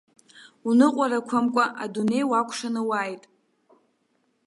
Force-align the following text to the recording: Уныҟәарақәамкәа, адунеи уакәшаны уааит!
Уныҟәарақәамкәа, 0.67 1.63
адунеи 1.83 2.29
уакәшаны 2.29 2.81
уааит! 2.89 3.23